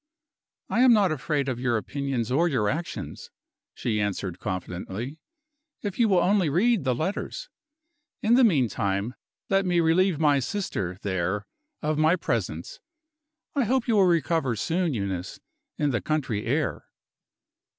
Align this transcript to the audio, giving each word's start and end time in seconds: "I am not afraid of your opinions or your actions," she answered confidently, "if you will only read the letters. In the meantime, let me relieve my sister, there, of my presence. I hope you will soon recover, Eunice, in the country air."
"I 0.67 0.79
am 0.79 0.93
not 0.93 1.11
afraid 1.11 1.47
of 1.47 1.59
your 1.59 1.77
opinions 1.77 2.31
or 2.31 2.47
your 2.47 2.69
actions," 2.69 3.29
she 3.75 4.01
answered 4.01 4.39
confidently, 4.39 5.19
"if 5.83 5.99
you 5.99 6.09
will 6.09 6.17
only 6.17 6.49
read 6.49 6.83
the 6.85 6.95
letters. 6.95 7.49
In 8.23 8.33
the 8.33 8.43
meantime, 8.43 9.13
let 9.47 9.63
me 9.63 9.79
relieve 9.79 10.17
my 10.19 10.39
sister, 10.39 10.97
there, 11.03 11.45
of 11.83 11.99
my 11.99 12.15
presence. 12.15 12.79
I 13.53 13.65
hope 13.65 13.87
you 13.87 13.93
will 13.95 14.05
soon 14.05 14.09
recover, 14.09 14.53
Eunice, 14.55 15.39
in 15.77 15.91
the 15.91 16.01
country 16.01 16.47
air." 16.47 16.87